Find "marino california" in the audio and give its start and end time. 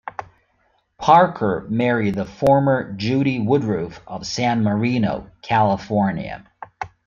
4.63-6.43